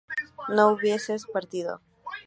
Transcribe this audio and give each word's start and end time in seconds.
no 0.49 0.71
hubieseis 0.71 1.27
partido 1.31 1.79